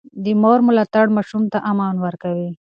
د 0.23 0.25
مور 0.41 0.59
ملاتړ 0.67 1.05
ماشوم 1.15 1.43
ته 1.51 1.57
امن 1.71 1.95
ورکوي. 2.05 2.51